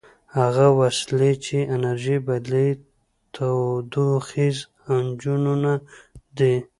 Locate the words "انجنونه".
4.95-5.73